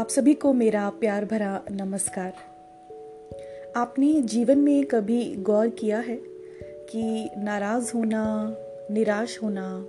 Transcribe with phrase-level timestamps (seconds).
[0.00, 2.32] आप सभी को मेरा प्यार भरा नमस्कार।
[3.76, 6.16] आपने जीवन में कभी गौर किया है
[6.90, 8.56] कि नाराज़ होना,
[8.90, 9.86] निराश होना,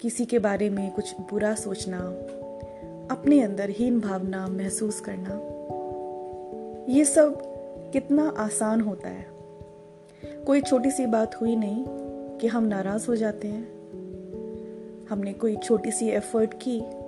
[0.00, 1.98] किसी के बारे में कुछ बुरा सोचना,
[3.10, 5.34] अपने अंदर हीन भावना महसूस करना,
[6.92, 7.42] ये सब
[7.92, 9.26] कितना आसान होता है।
[10.46, 11.84] कोई छोटी सी बात हुई नहीं
[12.38, 13.68] कि हम नाराज़ हो जाते हैं।
[15.06, 17.01] हमने कोई छोटी सी एफर्ट की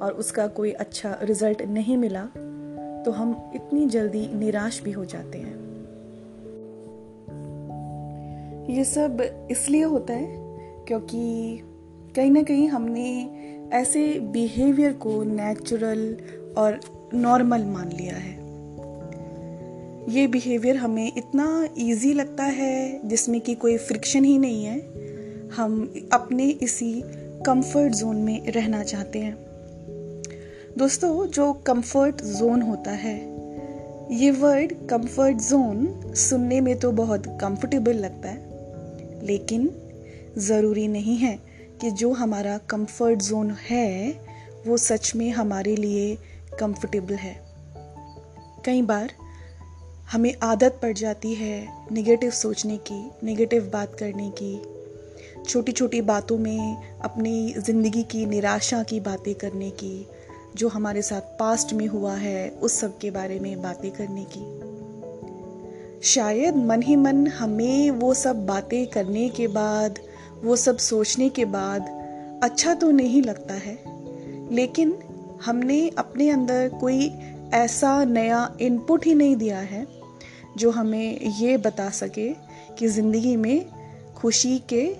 [0.00, 2.24] और उसका कोई अच्छा रिज़ल्ट नहीं मिला
[3.04, 5.56] तो हम इतनी जल्दी निराश भी हो जाते हैं।
[8.70, 10.36] ये सब इसलिए होता है
[10.86, 11.60] क्योंकि
[12.16, 13.30] कहीं ना कहीं हमने
[13.72, 16.16] ऐसे बिहेवियर को नेचुरल
[16.58, 16.80] और
[17.14, 18.36] नॉर्मल मान लिया है।
[20.14, 24.78] ये बिहेवियर हमें इतना इजी लगता है, जिसमें कि कोई फ्रिक्शन ही नहीं है।
[25.56, 27.02] हम अपने इसी
[27.46, 29.47] कंफर्ट जोन में रहना चाहते हैं।
[30.78, 33.14] दोस्तों, जो कंफर्ट जोन होता है,
[34.12, 39.70] ये वर्ड कंफर्ट जोन सुनने में तो बहुत कंफर्टेबल लगता है, लेकिन
[40.38, 41.38] ज़रूरी नहीं है
[41.80, 44.10] कि जो हमारा कंफर्ट जोन है,
[44.66, 46.14] वो सच में हमारे लिए
[46.60, 47.34] कंफर्टेबल है।
[48.64, 49.10] कई बार
[50.12, 54.62] हमें आदत पड़ जाती है नेगेटिव सोचने की नेगेटिव बात करने की
[55.48, 60.06] छोटी छोटी बातों में अपनी ज़िंदगी की निराशा की बातें करने की
[60.58, 66.00] जो हमारे साथ पास्ट में हुआ है, उस सब के बारे में बातें करने की।
[66.02, 69.98] शायद मन ही मन हमें वो सब बातें करने के बाद,
[70.44, 71.88] वो सब सोचने के बाद
[72.42, 73.78] अच्छा तो नहीं लगता है।
[74.54, 74.98] लेकिन
[75.44, 77.08] हमने अपने अंदर कोई
[77.54, 79.86] ऐसा नया इनपुट ही नहीं दिया है,
[80.56, 82.28] जो हमें ये बता सके
[82.78, 83.66] कि ज़िंदगी में
[84.16, 84.96] खुशी के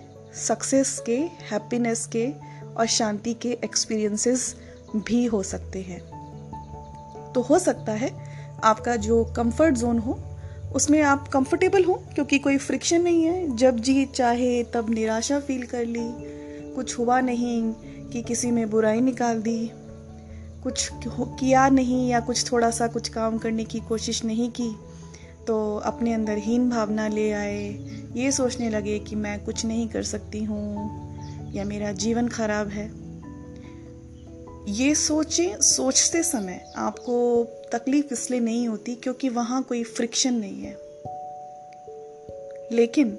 [0.47, 1.17] सक्सेस के
[1.51, 2.29] हैप्पीनेस के
[2.77, 4.57] और शांति के एक्सपीरियंसेस
[4.97, 6.01] भी हो सकते हैं।
[7.33, 8.11] तो हो सकता है
[8.65, 10.19] आपका जो कंफर्ट जोन हो,
[10.75, 15.67] उसमें आप कंफर्टेबल हो, क्योंकि कोई फ्रिक्शन नहीं है। जब जी चाहे, तब निराशा फील
[15.67, 16.09] कर ली।
[16.75, 17.73] कुछ हुआ नहीं
[18.13, 19.71] कि किसी में बुराई निकाल दी।
[20.63, 24.77] कुछ किया नहीं या कुछ थोड़ा सा कुछ काम करने की कोशिश नहीं की
[25.47, 27.69] तो अपने अंदर हीन भावना ले आए।
[28.17, 33.08] ये सोचने लगे कि मैं कुछ नहीं कर सकती हूँ, या मेरा जीवन खराब है।
[34.69, 40.77] ये सोचें, सोचते समय आपको तकलीफ़ इसलिए नहीं होती क्योंकि वहाँ कोई फ्रिक्शन नहीं है।
[42.73, 43.19] लेकिन,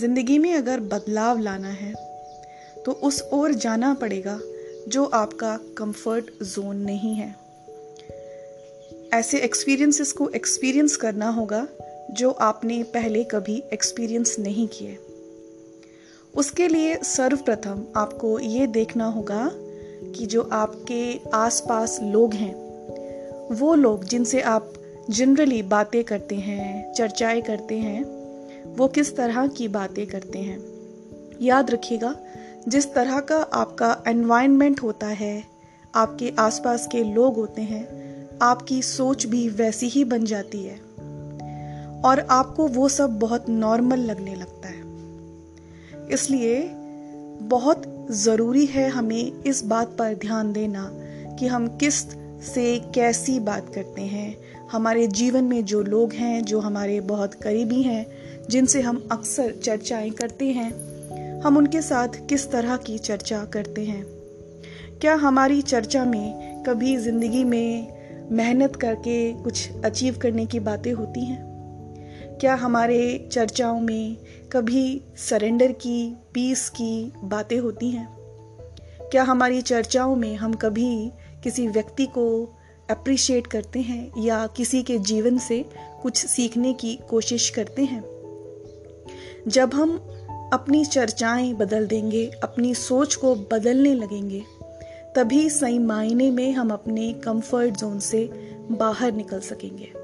[0.00, 1.92] ज़िंदगी में अगर बदलाव लाना है
[2.84, 4.40] तो उस ओर जाना पड़ेगा
[4.88, 7.34] जो आपका कंफर्ट जोन नहीं है।
[9.12, 11.66] ऐसे एक्सपीरियंसेस को एक्सपीरियंस करना होगा
[12.10, 14.98] जो आपने पहले कभी एक्सपीरियंस नहीं किए।
[16.34, 19.50] उसके लिए सर्वप्रथम आपको ये देखना होगा
[20.14, 22.64] कि जो आपके आसपास लोग हैं,
[23.54, 24.72] वो लोग जिनसे आप
[25.10, 28.04] जनरली बातें करते हैं, चर्चाएँ करते हैं,
[28.76, 30.64] वो किस तरह की बातें करते हैं?
[31.42, 32.16] याद रखिएगा,
[32.68, 35.44] जिस तरह का आपका एनवायरनमेंट होता है,
[35.94, 38.04] आपके आसपास के लोग होते हैं,
[38.42, 40.74] आपकी सोच भी वैसी ही बन जाती है।
[42.04, 44.84] और आपको वो सब बहुत नॉर्मल लगने लगता है।
[46.10, 46.70] इसलिए
[47.42, 50.90] बहुत ज़रूरी है हमें इस बात पर ध्यान देना
[51.38, 51.94] कि हम किस
[52.54, 54.36] से कैसी बात करते हैं।
[54.72, 58.06] हमारे जीवन में जो लोग हैं, जो हमारे बहुत करीबी हैं,
[58.50, 60.72] जिनसे हम अक्सर चर्चाएँ करते हैं,
[61.40, 64.06] हम उनके साथ किस तरह की चर्चा करते हैं?
[65.00, 67.88] क्या हमारी चर्चा में कभी ज़िंदगी में
[68.32, 71.53] मेहनत करके कुछ अचीव करने की बातें होती हैं?
[72.40, 74.16] क्या हमारे चर्चाओं में
[74.52, 78.16] कभी सरेंडर की, पीस की बातें होती हैं?
[79.10, 81.10] क्या हमारी चर्चाओं में हम कभी
[81.44, 82.54] किसी व्यक्ति को
[82.90, 85.64] अप्रिशिएट करते हैं या किसी के जीवन से
[86.02, 88.04] कुछ सीखने की कोशिश करते हैं?
[89.48, 89.96] जब हम
[90.52, 94.42] अपनी चर्चाएँ बदल देंगे, अपनी सोच को बदलने लगेंगे,
[95.16, 98.30] तभी सही मायने में हम अपने कंफर्ट जोन से
[98.70, 100.03] बाहर निकल सकेंगे।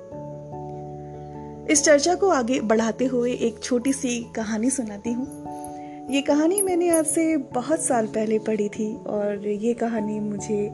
[1.70, 6.88] इस चर्चा को आगे बढ़ाते हुए एक छोटी सी कहानी सुनाती हूँ। ये कहानी मैंने
[6.90, 10.66] आज से बहुत साल पहले पढ़ी थी और ये कहानी मुझे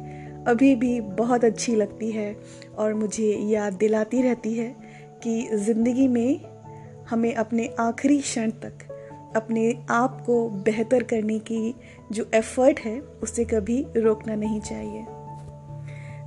[0.48, 2.36] अभी भी बहुत अच्छी लगती है
[2.78, 4.74] और मुझे याद दिलाती रहती है
[5.22, 6.40] कि ज़िंदगी में
[7.10, 8.88] हमें अपने आखिरी क्षण तक
[9.36, 11.74] अपने आप को बेहतर करने की
[12.12, 15.04] जो एफर्ट है, उसे कभी रोकना नहीं चाहिए।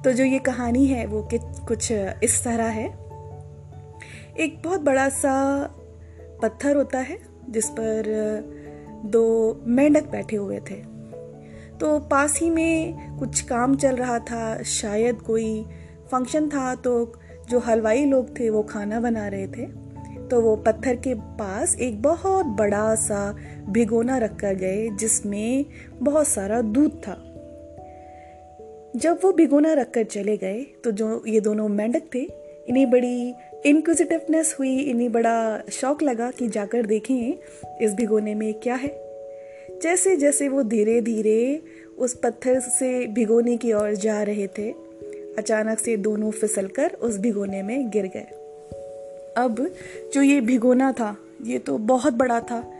[0.04, 1.92] तो जो ये कहानी है, वो कुछ
[2.24, 3.08] इस तरह है।
[4.39, 5.31] एक बहुत बड़ा सा
[6.41, 7.18] पत्थर होता है,
[7.50, 8.03] जिस पर
[9.06, 10.75] दो मेंढक बैठे हुए थे।
[11.80, 15.65] तो पास ही में कुछ काम चल रहा था, शायद कोई
[16.12, 17.13] फ़ंक्शन था तो
[17.50, 19.65] जो हलवाई लोग थे, वो खाना बना रहे थे।
[20.27, 23.35] तो वो पत्थर के पास एक बहुत बड़ा सा
[23.69, 25.65] भिगोना रख कर गए, जिसमें
[26.00, 27.24] बहुत सारा दूध था।
[28.95, 32.27] जब वो भिगोना रख कर चले गए तो जो ये दोनों मेंढक थे,
[32.69, 33.33] इन्हें बड़ी
[33.65, 37.33] इनक्विजिटिवनेस हुई, इन्हें बड़ा शौक लगा कि जाकर देखें
[37.81, 39.09] इस भिगोने में क्या है।
[39.83, 41.61] जैसे जैसे वो धीरे धीरे
[41.97, 44.71] उस पत्थर से भिगोने की ओर जा रहे थे,
[45.38, 48.27] अचानक से दोनों फिसलकर उस भिगोने में गिर गए।
[49.38, 49.71] अब
[50.13, 52.71] जो ये भिगोना था, ये तो बहुत बड़ा था,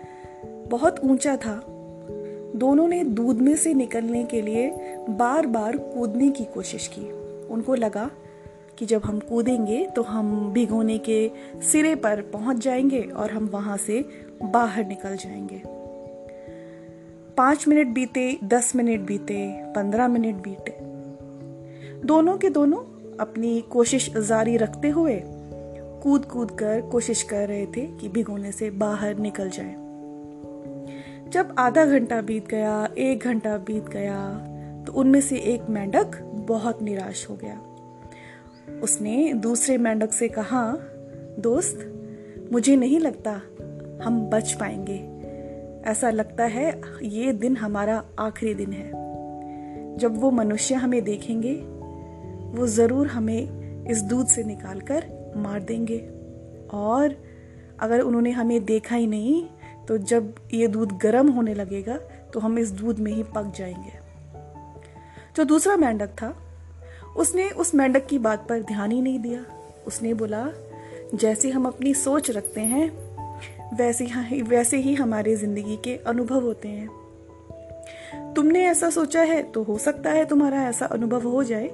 [0.67, 1.63] बहुत ऊँचा था।
[2.55, 4.71] दोनों ने दूध में से निकलने के लिए
[5.09, 7.11] बार बार कूदने की कोशिश की।
[7.47, 8.11] उनको लगा
[8.79, 11.31] कि जब हम कूदेंगे तो हम भिगोने के
[11.71, 14.05] सिरे पर पहुँच जाएँगे और हम वहाँ से
[14.43, 15.61] बाहर निकल जाएँगे।
[17.37, 20.71] पाँच मिनट बीते, दस मिनट बीते, पंद्रह मिनट बीते।
[22.07, 22.77] दोनों के दोनों
[23.17, 25.23] अपनी कोशिश जारी रखते हुए
[26.03, 29.73] कूद कूद कर कोशिश कर रहे थे कि भिगोने से बाहर निकल जाए।
[31.29, 34.45] जब आधा घंटा बीत गया, एक घंटा बीत गया
[34.87, 37.61] तो उनमें से एक मेंढक बहुत निराश हो गया।
[38.83, 40.73] उसने दूसरे मेंढक से कहा,
[41.39, 41.85] दोस्त,
[42.51, 43.31] मुझे नहीं लगता
[44.03, 44.97] हम बच पाएँगे।
[45.89, 51.53] ऐसा लगता है ये दिन हमारा आखिरी दिन है। जब वो मनुष्य हमें देखेंगे,
[52.57, 55.05] वो ज़रूर हमें इस दूध से निकाल कर
[55.37, 55.99] मार देंगे।
[56.73, 57.15] और
[57.79, 59.43] अगर उन्होंने हमें देखा ही नहीं
[59.87, 61.97] तो जब ये दूध गर्म होने लगेगा
[62.33, 63.91] तो हम इस दूध में ही पक जाएँगे।
[65.35, 66.49] जो दूसरा मेंढक था
[67.17, 69.45] उसने उस मेंढक की बात पर ध्यान ही नहीं दिया।
[69.88, 70.47] उसने बोला,
[71.15, 72.91] जैसे हम अपनी सोच रखते हैं,
[73.77, 79.63] वैसे ही वैसे ही हमारी ज़िंदगी के अनुभव होते हैं। तुमने ऐसा सोचा है तो
[79.63, 81.71] हो सकता है तुम्हारा ऐसा अनुभव हो जाए।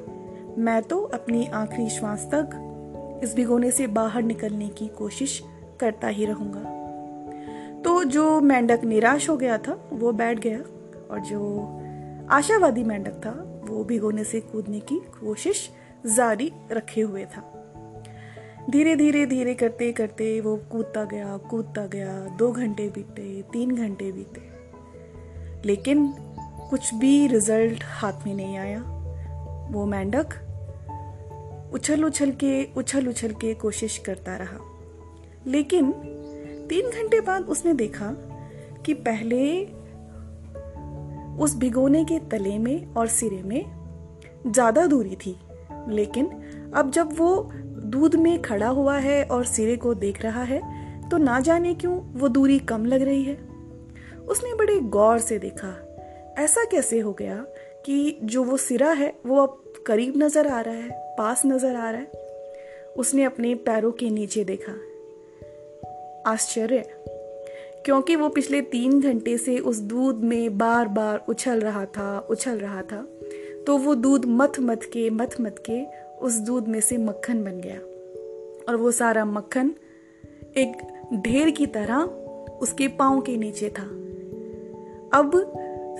[0.58, 5.42] मैं तो अपनी आखिरी श्वास तक इस भिगोने से बाहर निकलने की कोशिश
[5.80, 6.60] करता ही रहूँगा।
[7.82, 10.60] तो जो मेंढक निराश हो गया था, वो बैठ गया
[11.12, 15.70] और जो आशावादी मेंढक था वो भिगोने से कूदने की कोशिश
[16.06, 17.62] जारी रखे हुए था।
[18.70, 24.12] धीरे धीरे धीरे करते करते वो कूदता गया कूदता गया। दो घंटे बीते, तीन घंटे
[24.12, 24.42] बीते।
[25.66, 26.14] लेकिन
[26.70, 28.84] कुछ भी रिज़ल्ट हाथ में नहीं आया।
[29.72, 30.26] वो मेंढक
[31.74, 34.60] उछल उछल के उछल उछल के कोशिश करता रहा।
[35.48, 35.92] लेकिन
[36.70, 38.12] तीन घंटे बाद उसने देखा
[38.86, 39.66] कि पहले
[41.38, 43.66] उस भिगोने के तले में और सिरे में
[44.48, 45.36] ज़्यादा दूरी थी।
[45.90, 46.30] लेकिन
[46.76, 47.52] अब जब वो
[47.86, 50.60] दूध में खड़ा हुआ है और सिरे को देख रहा है
[51.10, 53.36] तो ना जाने क्यों वो दूरी कम लग रही है।
[54.28, 55.70] उसने बड़े गौर से देखा।
[56.40, 57.36] ऐसा कैसे हो गया
[57.86, 61.90] कि जो वो सिरा है, वो अब करीब नज़र आ रहा है, पास नज़र आ
[61.90, 62.12] रहा है?
[62.98, 64.74] उसने अपने पैरों के नीचे देखा।
[66.32, 66.84] आश्चर्य!
[67.86, 72.58] क्योंकि वो पिछले तीन घंटे से उस दूध में बार बार उछल रहा था, उछल
[72.58, 73.08] रहा था
[73.68, 75.84] तो वो दूध मथ मथ के मथ मथ के
[76.18, 77.78] उस दूध में से मक्खन बन गया।
[78.70, 79.72] और वो सारा मक्खन
[80.58, 80.78] एक
[81.14, 81.96] ढेर की तरह
[82.62, 83.86] उसके पाँव के नीचे था।
[85.14, 85.32] अब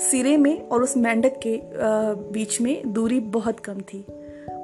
[0.02, 1.60] सिरे में और उस मेंढक के
[2.32, 4.06] बीच में दूरी बहुत कम थी।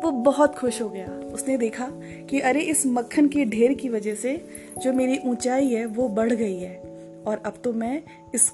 [0.03, 1.87] वो बहुत खुश हो गया। उसने देखा
[2.29, 4.45] कि अरे, इस मक्खन के ढेर की वजह से
[4.83, 6.90] जो मेरी ऊंचाई है, वो बढ़ गई है।
[7.27, 8.01] और अब तो मैं
[8.35, 8.51] इस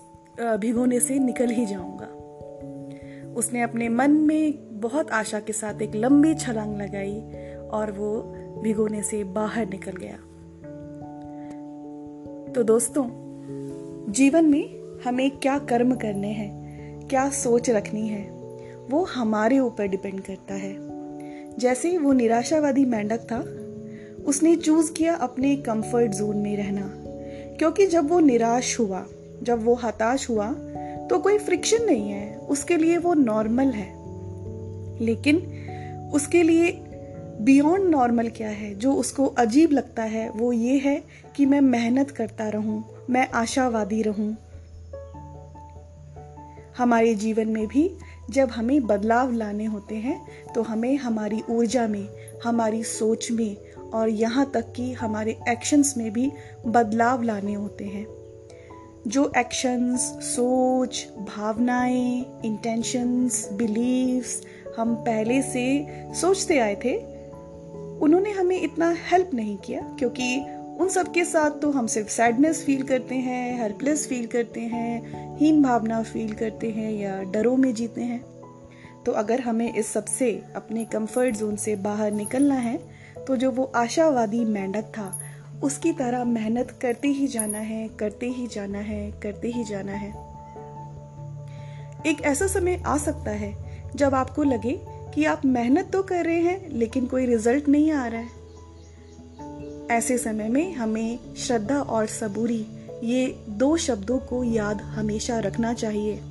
[0.60, 2.08] भिगोने से निकल ही जाऊँगा।
[3.34, 7.20] उसने अपने मन में बहुत आशा के साथ एक लंबी छलांग लगाई
[7.70, 8.22] और वो
[8.64, 10.18] भिगोने से बाहर निकल गया।
[12.54, 13.06] तो दोस्तों,
[14.12, 18.24] जीवन में हमें क्या कर्म करने हैं, क्या सोच रखनी है,
[18.90, 20.76] वो हमारे ऊपर डिपेंड करता है।
[21.58, 23.40] जैसे वो निराशावादी मेंढक था,
[24.26, 27.07] उसने चूज़ किया अपने कंफर्ट जोन में रहना।
[27.60, 29.06] क्योंकि जब वो निराश हुआ,
[29.44, 30.52] जब वो हताश हुआ
[31.10, 33.90] तो कोई फ्रिक्शन नहीं है। उसके लिए वो नॉर्मल है।
[35.06, 35.38] लेकिन
[36.14, 36.72] उसके लिए
[37.42, 38.74] बियॉन्ड नॉर्मल क्या है?
[38.76, 41.04] जो उसको अजीब लगता है, वो ये है
[41.36, 44.36] कि मैं मेहनत करता रहूँ, मैं आशावादी रहूँ।
[46.78, 47.92] हमारे जीवन में भी
[48.30, 52.08] जब हमें बदलाव लाने होते हैं तो हमें हमारी ऊर्जा में,
[52.44, 53.58] हमारी सोच में
[53.94, 56.32] और यहाँ तक कि हमारे एक्शंस में भी
[56.68, 58.08] बदलाव लाने होते हैं।
[59.08, 64.44] जो एक्शंस सोच, भावनाएँ इंटेंशंस बिलीव्स
[64.78, 66.98] हम पहले से सोचते आए थे,
[68.00, 70.46] उन्होंने हमें इतना हेल्प नहीं किया, क्योंकि
[70.80, 75.18] उन सब के साथ तो हम सिर्फ़ सैडनेस फील करते हैं हेल्पलेस फील करते हैं,
[75.38, 78.26] हीन भावना फील करते हैं या डरों में जीते हैं।
[79.06, 82.97] तो अगर हमें इस सबसे, अपने कंफर्ट जोन से बाहर निकलना है
[83.28, 85.20] तो जो वो आशावादी मेंढक था,
[85.64, 90.28] उसकी तरह मेहनत करते ही जाना है, करते ही जाना है, करते ही जाना है।
[92.06, 96.40] एक ऐसा समय आ सकता है, जब आपको लगे कि आप मेहनत तो कर रहे
[96.40, 98.38] हैं, लेकिन कोई रिज़ल्ट नहीं आ रहा है।
[99.92, 102.66] ऐसे समय में हमें श्रद्धा और सबूरी,
[103.04, 106.22] ये दो शब्दों को याद हमेशा रखना चाहिए।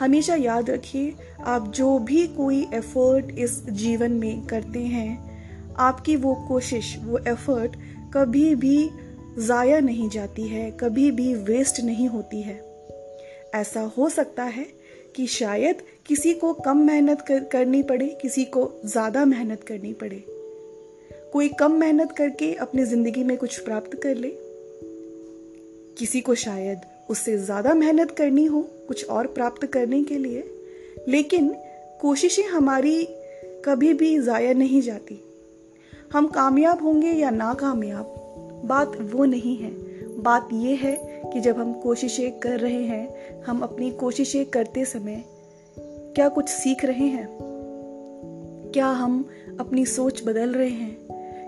[0.00, 5.29] हमेशा याद रखिए, आप जो भी कोई एफर्ट इस जीवन में करते हैं
[5.78, 7.76] आपकी वो कोशिश वो एफर्ट
[8.14, 8.90] कभी भी
[9.38, 12.60] ज़ाया नहीं जाती है कभी भी वेस्ट नहीं होती है।
[13.54, 14.66] ऐसा हो सकता है
[15.16, 20.24] कि शायद किसी को कम मेहनत कर, करनी पड़े किसी को ज़्यादा मेहनत करनी पड़े।
[21.32, 24.32] कोई कम मेहनत करके अपनी ज़िंदगी में कुछ प्राप्त कर ले।
[25.98, 30.44] किसी को शायद उससे ज़्यादा मेहनत करनी हो कुछ और प्राप्त करने के लिए
[31.08, 31.54] लेकिन
[32.00, 33.02] कोशिशें हमारी
[33.64, 35.20] कभी भी ज़ाया नहीं जाती।
[36.12, 38.14] हम कामयाब होंगे या नाकामयाब?
[38.64, 39.70] बात वो नहीं है।
[40.22, 45.24] बात यह है कि जब हम कोशिशें कर रहे हैं, हम अपनी कोशिशें करते समय
[46.14, 47.28] क्या कुछ सीख रहे हैं?
[48.74, 49.28] क्या हम
[49.60, 50.96] अपनी सोच बदल रहे हैं?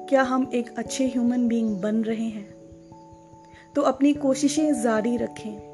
[0.06, 2.54] क्या हम एक अच्छे ह्यूमन बीइंग बन रहे हैं?
[3.74, 5.72] तो अपनी कोशिशें जारी रखें।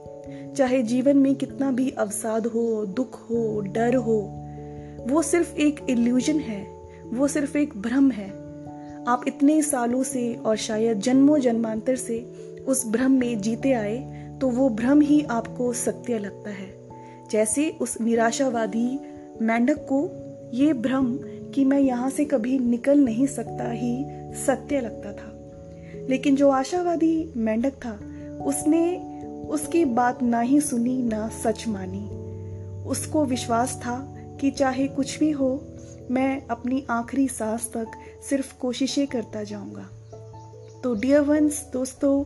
[0.54, 4.35] चाहे जीवन में कितना भी अवसाद हो, दुख हो, डर हो,
[5.09, 6.66] वो सिर्फ़ एक इल्यूजन है,
[7.04, 8.38] वो सिर्फ़ एक भ्रम है।
[9.09, 12.19] आप इतने सालों से और शायद जन्मों जन्मांतर से
[12.69, 13.99] उस भ्रम में जीते आए
[14.41, 16.88] तो वो भ्रम ही आपको सत्य लगता है।
[17.31, 19.00] जैसे उस निराशावादी
[19.43, 20.11] मेंढक को,
[20.57, 21.19] ये भ्रम
[21.55, 24.05] कि मैं यहाँ से कभी निकल नहीं सकता ही
[24.47, 25.33] सत्य लगता था।
[26.09, 28.00] लेकिन जो आशावादी मेंढक था,
[28.45, 28.97] उसने
[29.49, 32.09] उसकी बात ना ही सुनी, ना सच मानी।
[32.88, 35.62] उसको विश्वास था कि चाहे कुछ भी हो
[36.11, 37.87] मैं अपनी आखिरी सांस तक
[38.31, 39.88] सिर्फ़ कोशिशें करता जाऊँगा।
[40.85, 42.25] तो डियर वंस दोस्तों,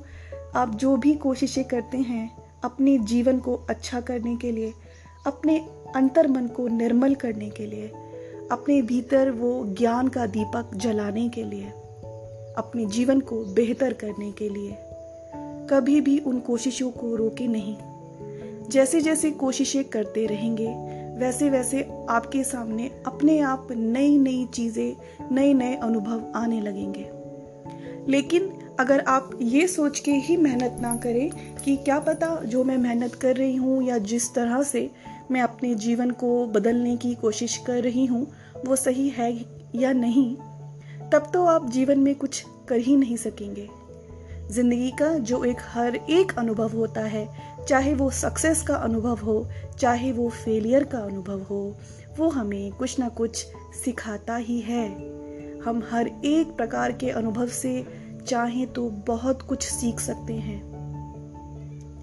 [0.54, 4.72] आप जो भी कोशिशें करते हैं, अपने जीवन को अच्छा करने के लिए,
[5.26, 5.58] अपने
[5.96, 7.88] अंतर मन को निर्मल करने के लिए,
[8.52, 11.64] अपने भीतर वो ज्ञान का दीपक जलाने के लिए,
[12.58, 14.76] अपने जीवन को बेहतर करने के लिए,
[15.70, 17.76] कभी भी उन कोशिशों को रोके नहीं।
[18.68, 20.91] जैसे जैसे कोशिशें करते रहेंगे
[21.22, 27.10] वैसे वैसे आपके सामने अपने आप नई नई चीज़ें नए नए अनुभव आने लगेंगे।
[28.08, 28.50] लेकिन
[28.80, 33.14] अगर आप ये सोच के ही मेहनत ना करें कि क्या पता जो मैं मेहनत
[33.14, 34.90] कर रही हूँ या जिस तरह से
[35.30, 38.26] मैं अपने जीवन को बदलने की कोशिश कर रही हूँ,
[38.66, 39.30] वो सही है
[39.74, 40.34] या नहीं,
[41.10, 43.68] तब तो आप जीवन में कुछ कर ही नहीं सकेंगे।
[44.50, 47.24] ज़िंदगी का जो एक हर एक अनुभव होता है
[47.68, 51.76] चाहे वो सक्सेस का अनुभव हो, चाहे वो फेलियर का अनुभव हो,
[52.18, 53.46] वो हमें कुछ ना कुछ
[53.84, 54.88] सिखाता ही है।
[55.60, 57.86] हम हर एक प्रकार के अनुभव से
[58.26, 60.72] चाहें तो बहुत कुछ सीख सकते हैं।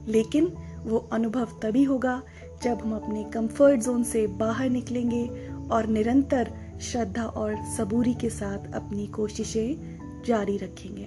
[0.08, 0.46] लेकिन
[0.86, 2.22] वो अनुभव तभी होगा
[2.64, 6.52] जब हम अपने कंफर्ट जोन से बाहर निकलेंगे और निरंतर
[6.82, 11.06] श्रद्धा और सबूरी के साथ अपनी कोशिशें जारी रखेंगे।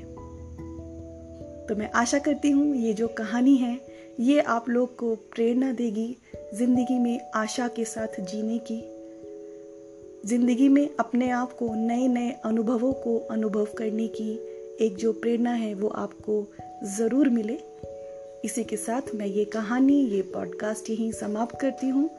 [1.69, 6.17] तो मैं आशा करती हूँ ये जो कहानी है ये आप लोग को प्रेरणा देगी
[6.55, 8.81] ज़िंदगी में आशा के साथ जीने की।
[10.29, 14.33] ज़िंदगी में अपने आप को नए नए अनुभवों को अनुभव करने की
[14.81, 16.47] एक जो प्रेरणा है, वो आपको
[16.97, 17.59] ज़रूर मिले।
[18.45, 22.11] इसी के साथ मैं ये कहानी, ये पॉडकास्ट यहीं समाप्त करती हूँ।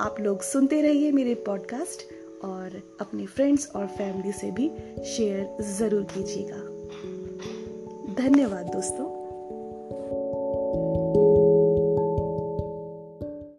[0.00, 2.02] आप लोग सुनते रहिए मेरे पॉडकास्ट
[2.44, 4.70] और अपने फ्रेंड्स और फैमिली से भी
[5.06, 6.62] शेयर ज़रूर कीजिएगा।
[8.14, 9.19] धन्यवाद दोस्तों।